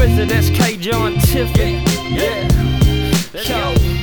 [0.00, 1.82] it SK John Tiffany?
[2.14, 2.48] Yeah.
[3.32, 3.98] Yo.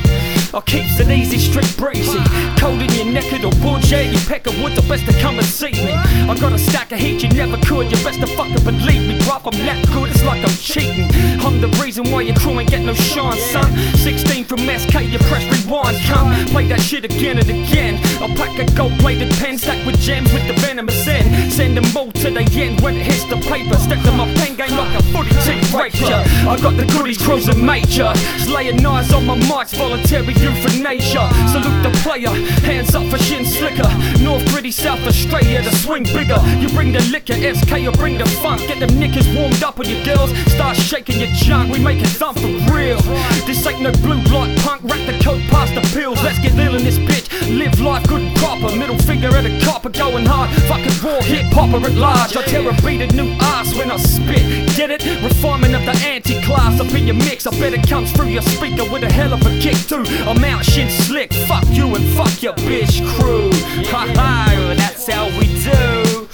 [0.55, 2.19] I keeps it easy, straight breezy.
[2.57, 5.11] Cold in your neck of the woods, yeah, you peck of wood, the best to
[5.19, 5.91] come and see me.
[5.91, 9.19] I got a stack of heat you never could, you best to fucking believe me.
[9.19, 11.11] Drop, I'm that good, it's like I'm cheating.
[11.43, 12.35] I'm the reason why your
[16.55, 17.95] Play that shit again and again.
[18.23, 21.51] I pack a gold plated pen stacked with gems with the venomous end.
[21.51, 23.75] Send them all to the end when it hits the paper.
[23.75, 26.23] Step to my pen game like a footy team rager.
[26.47, 28.09] I got the goodies, cruising major.
[28.39, 31.27] Slaying knives on my mics, voluntary euthanasia.
[31.51, 32.31] Salute the player,
[32.63, 33.91] hands up for shin slicker.
[34.23, 36.39] North gritty, South Australia, the swing bigger.
[36.63, 38.61] You bring the liquor, SK, or bring the funk.
[38.61, 40.31] Get them knickers warmed up on your girls.
[40.55, 43.01] Start shaking your junk, we make it something for real.
[43.43, 44.23] This ain't no blue
[44.65, 46.21] punk, rack the coke past the pills.
[46.23, 47.27] Let's get ill in this bitch.
[47.47, 48.75] Live life good and proper.
[48.75, 50.49] Middle finger at a copper, going hard.
[50.69, 52.35] Fucking raw hip hopper at large.
[52.35, 54.75] I tear a a new ass when I spit.
[54.75, 55.01] Get it?
[55.23, 57.45] Refinement of the anti class up in your mix.
[57.45, 60.03] I bet it comes through your speaker with a hell of a kick too.
[60.29, 61.31] I'm out shit slick.
[61.47, 63.51] Fuck you and fuck your bitch crew.
[63.91, 66.25] Ha ha, that's how we do.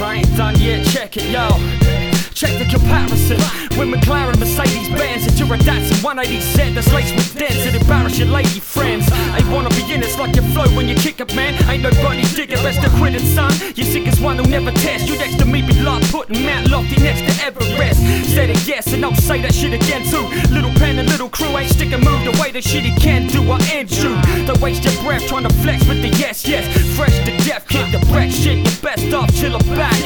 [0.00, 1.87] I ain't done yet, check it, yo.
[2.38, 3.42] Check the comparison
[3.74, 7.74] with McLaren, Mercedes Benz, and you're a Datsun 180 set that's laced with dents and
[7.74, 9.10] embarrass your lady friends.
[9.34, 11.58] Ain't wanna be in it's like your flow when you kick up, man.
[11.68, 13.50] Ain't no bunny digger, best to quit it, son.
[13.74, 15.08] You sick as one who never test.
[15.08, 17.98] You next to me, be like putting Mount Lofty next to Everest.
[18.32, 20.22] Said it yes, and I'll say that shit again too.
[20.54, 23.42] Little pen and little crew ain't sticking move the way the shit he can do.
[23.50, 24.14] I end you.
[24.46, 26.62] Don't waste your breath trying to flex with the yes, yes.
[26.94, 28.58] Fresh to death, kick the wreck shit.
[28.58, 29.97] You best off chill back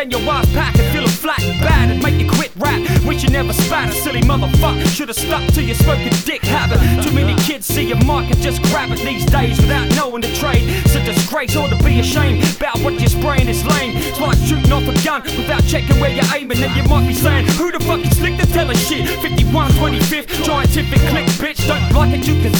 [0.00, 2.80] send your ass back and feeling flat and bad and make you quit rap.
[3.04, 4.86] Wish you never spat a silly motherfucker.
[4.86, 6.80] Should've stuck to your smoking dick habit.
[7.04, 10.32] Too many kids see a mark and just grab it these days without knowing the
[10.36, 10.64] trade.
[10.64, 13.92] It's a disgrace or to be ashamed about what you're spraying is lame.
[13.96, 16.62] It's like shooting off a gun without checking where you're aiming.
[16.62, 19.06] And you might be saying, Who the fuck is slick to tell us shit?
[19.20, 21.68] 51, 25th, scientific click, bitch.
[21.68, 22.54] Don't like it, you can